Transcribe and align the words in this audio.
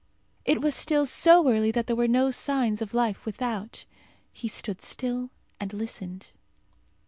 It 0.45 0.61
was 0.61 0.73
still 0.73 1.05
so 1.05 1.47
early 1.47 1.69
that 1.69 1.85
there 1.85 1.95
were 1.95 2.07
no 2.07 2.31
signs 2.31 2.81
of 2.81 2.95
life 2.95 3.23
without. 3.23 3.85
He 4.33 4.47
stood 4.47 4.81
still 4.81 5.29
and 5.59 5.71
listened. 5.71 6.31